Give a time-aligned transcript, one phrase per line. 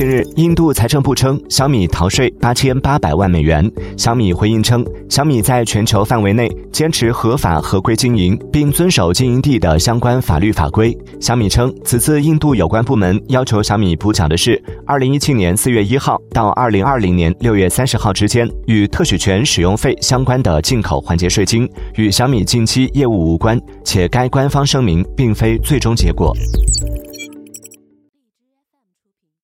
[0.00, 3.70] 近日印度财政部称小米逃税八千八百万美元。
[3.96, 10.96] 小米回应称小米在全球范围内坚持合法合规经营并遵守经营地的相关法律法规。
[11.20, 26.34] 小米称此次印度有关部门要求小米补缴的是二零一七年四月一号到二零二零年六月三十号之间与特许权使用费相关的进口环节税金与小米近期业务无关且该官方声明并非最终结果。